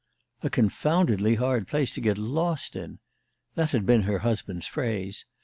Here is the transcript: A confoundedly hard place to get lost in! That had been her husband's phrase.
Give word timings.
A 0.41 0.49
confoundedly 0.49 1.35
hard 1.35 1.67
place 1.67 1.91
to 1.91 2.01
get 2.01 2.17
lost 2.17 2.75
in! 2.75 2.97
That 3.53 3.69
had 3.69 3.85
been 3.85 4.01
her 4.01 4.17
husband's 4.25 4.65
phrase. 4.65 5.25